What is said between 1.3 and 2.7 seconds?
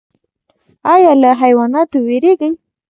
حیواناتو ویریږئ؟